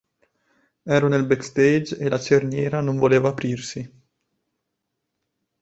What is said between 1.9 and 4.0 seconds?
e la cerniera non voleva aprirsi.